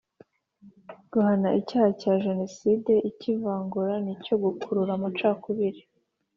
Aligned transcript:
Guhana 1.11 1.49
icyaha 1.59 1.89
cya 2.01 2.13
jenoside 2.25 2.91
icy’ivangura 3.09 3.93
n’icyo 4.03 4.35
gukurura 4.43 4.91
amacakubiri 4.97 5.81